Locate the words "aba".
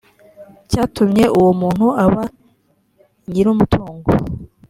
2.03-2.21